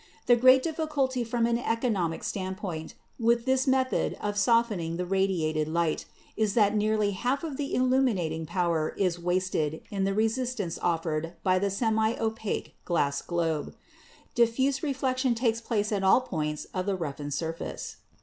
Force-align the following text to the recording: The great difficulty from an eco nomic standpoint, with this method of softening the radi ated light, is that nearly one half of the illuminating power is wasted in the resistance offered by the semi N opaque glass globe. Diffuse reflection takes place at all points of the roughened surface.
The 0.25 0.35
great 0.35 0.63
difficulty 0.63 1.23
from 1.23 1.45
an 1.45 1.59
eco 1.59 1.87
nomic 1.87 2.23
standpoint, 2.23 2.95
with 3.19 3.45
this 3.45 3.67
method 3.67 4.17
of 4.19 4.35
softening 4.35 4.97
the 4.97 5.05
radi 5.05 5.43
ated 5.43 5.67
light, 5.67 6.05
is 6.35 6.55
that 6.55 6.75
nearly 6.75 7.09
one 7.09 7.17
half 7.17 7.43
of 7.43 7.55
the 7.55 7.75
illuminating 7.75 8.47
power 8.47 8.95
is 8.97 9.19
wasted 9.19 9.83
in 9.91 10.03
the 10.03 10.15
resistance 10.15 10.79
offered 10.81 11.33
by 11.43 11.59
the 11.59 11.69
semi 11.69 12.13
N 12.13 12.19
opaque 12.19 12.73
glass 12.83 13.21
globe. 13.21 13.75
Diffuse 14.33 14.81
reflection 14.81 15.35
takes 15.35 15.61
place 15.61 15.91
at 15.91 16.03
all 16.03 16.21
points 16.21 16.65
of 16.73 16.87
the 16.87 16.95
roughened 16.95 17.35
surface. 17.35 17.97